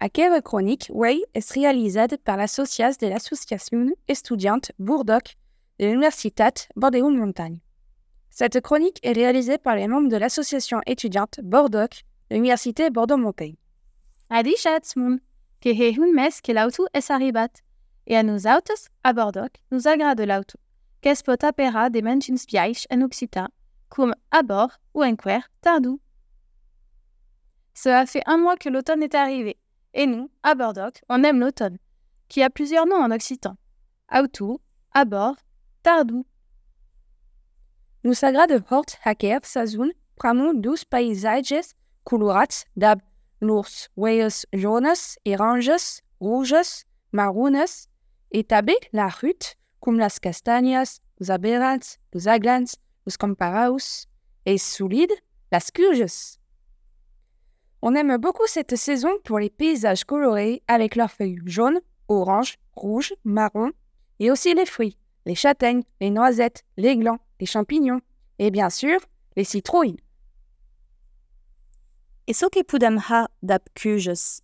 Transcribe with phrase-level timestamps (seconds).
[0.00, 5.36] Aquella chronique way est réalisée par l'association de l'association étudiante Bourdoc
[5.80, 7.58] de l'Universitat Bordeaux Montagne.
[8.30, 13.56] Cette chronique est réalisée par les membres de l'association étudiante Bordoc de l'Université Bordeaux Montagne.
[14.30, 15.18] Adi schätzmun,
[15.60, 17.50] que he un mes que l'auto es arribat,
[18.06, 20.58] et a nous autos, a Bordoc, nous agrade l'auto,
[21.00, 23.48] qu'es pot apera de mentions viaix en Occitan,
[23.88, 25.98] comme à bord ou en quer tardou.
[27.74, 29.56] Cela fait un mois que l'automne est arrivé,
[29.94, 31.78] et nous, à Bordoc, on aime l'automne,
[32.28, 33.56] qui a plusieurs noms en occitan.
[34.12, 34.60] Auto,
[34.92, 35.36] à bord,
[35.82, 36.24] tardou.
[38.04, 41.74] Nous sagrade hort hacker sazun pramo dos paisages
[42.04, 43.00] colorats d'ab
[43.40, 47.88] l'ours weies jaunes et rouges marunes
[48.30, 52.76] et tabé la rute comme las castagnas, los aberrants, los aglans,
[53.06, 54.06] los comparaus
[54.46, 55.14] et solides
[55.50, 56.37] las curges.
[57.80, 61.78] On aime beaucoup cette saison pour les paysages colorés avec leurs feuilles jaunes,
[62.08, 63.70] oranges, rouges, marron
[64.18, 68.00] et aussi les fruits, les châtaignes, les noisettes, les glands, les champignons
[68.40, 68.98] et bien sûr
[69.36, 69.98] les citrouilles.
[72.26, 74.42] Et ce que podem ha d'ab cuges,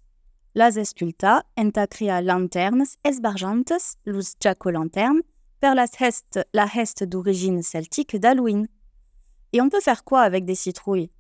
[0.55, 5.23] las esculta enta cria lanternes esbarjantes, lus jaco-lanternes,
[5.61, 8.69] per las hest, la hest d'origine celtique d'Halloween.
[9.53, 11.11] Et on peut faire quoi avec des citrouilles?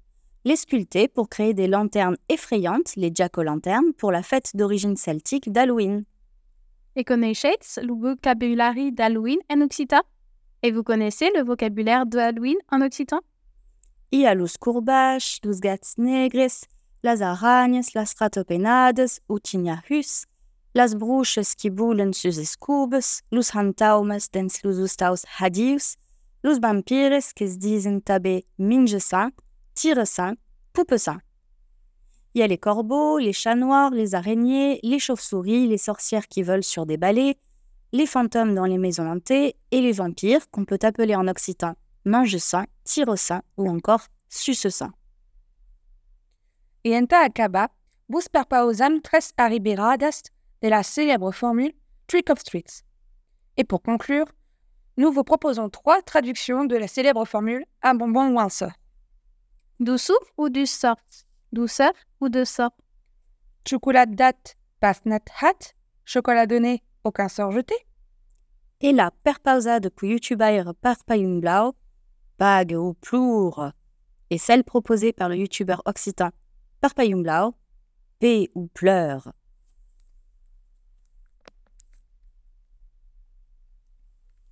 [0.47, 6.05] Les sculpter pour créer des lanternes effrayantes, les jaco-lanternes, pour la fête d'origine celtique d'Halloween.
[6.97, 10.03] Et connaissez le vocabulaire d'Halloween en occitan?
[10.63, 13.21] Et vous connaissez le vocabulaire de Halloween en occitan?
[14.13, 16.69] Y a los courbaches, los gats negres,
[17.03, 20.27] las arañas, las ratopenades, utiñahus,
[20.75, 25.97] las bruches qui boulen sus escubes, los hantaumes dens los ustaus hadius,
[26.43, 29.33] los vampires que se tabe mingesan,
[29.85, 30.37] tiresan,
[30.73, 31.19] poupesan.
[32.33, 36.43] Il y a les corbeaux, les chats noirs, les araignées, les chauves-souris, les sorcières qui
[36.43, 37.37] volent sur des balais,
[37.93, 41.75] les fantômes dans les maisons hantées et les vampires qu'on peut appeler en occitan
[42.07, 44.91] mange-sain, tire-sain ou encore suce-sain.
[46.85, 47.69] Et enta acaba,
[48.09, 50.23] bus perpausam tres arriberadas
[50.63, 51.75] de la célèbre formule
[52.07, 52.85] Trick of Streets.
[53.59, 54.27] Et pour conclure,
[54.97, 58.49] nous vous proposons trois traductions de la célèbre formule un bonbon ou un.
[59.81, 60.97] Douceur ou du sort?
[61.53, 62.71] Douceur ou de sort?
[63.69, 65.75] Chocolat date, pasnat hat,
[66.05, 67.75] chocolat donné, aucun sort jeté.
[68.81, 71.75] Et la perpausade pour YouTuber Parpayum Blau,
[72.39, 73.73] bague ou plour,
[74.31, 76.31] et celle proposée par le youtubeur occitan
[76.81, 77.55] Parpayum Blau,
[78.21, 79.33] paix ou pleure.